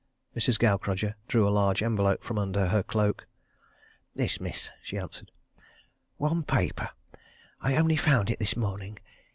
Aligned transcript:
Mrs. 0.35 0.57
Gaukrodger 0.57 1.13
drew 1.27 1.47
a 1.47 1.51
large 1.53 1.83
envelope 1.83 2.23
from 2.23 2.39
under 2.39 2.69
her 2.69 2.81
cloak. 2.81 3.27
"This, 4.15 4.39
miss," 4.41 4.71
she 4.81 4.97
answered. 4.97 5.29
"One 6.17 6.41
paper 6.41 6.89
I 7.61 7.75
only 7.75 7.97
found 7.97 8.31
it 8.31 8.39
this 8.39 8.57
morning. 8.57 8.97